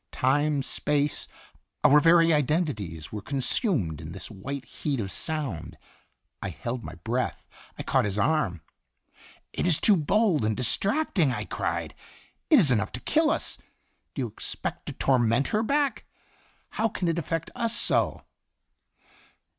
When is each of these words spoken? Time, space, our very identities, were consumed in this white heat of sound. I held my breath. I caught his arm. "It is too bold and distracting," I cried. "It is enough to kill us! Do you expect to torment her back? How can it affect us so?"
Time, 0.11 0.63
space, 0.63 1.27
our 1.83 1.99
very 1.99 2.33
identities, 2.33 3.11
were 3.11 3.21
consumed 3.21 4.01
in 4.01 4.13
this 4.13 4.31
white 4.31 4.65
heat 4.65 4.99
of 4.99 5.11
sound. 5.11 5.77
I 6.41 6.49
held 6.49 6.83
my 6.83 6.95
breath. 7.03 7.45
I 7.77 7.83
caught 7.83 8.05
his 8.05 8.17
arm. 8.17 8.61
"It 9.53 9.67
is 9.67 9.79
too 9.79 9.95
bold 9.95 10.43
and 10.43 10.57
distracting," 10.57 11.31
I 11.31 11.45
cried. 11.45 11.93
"It 12.49 12.57
is 12.57 12.71
enough 12.71 12.91
to 12.93 12.99
kill 13.01 13.29
us! 13.29 13.59
Do 14.15 14.23
you 14.23 14.27
expect 14.27 14.87
to 14.87 14.93
torment 14.93 15.49
her 15.49 15.61
back? 15.61 16.05
How 16.71 16.87
can 16.89 17.07
it 17.07 17.19
affect 17.19 17.51
us 17.53 17.75
so?" 17.77 18.23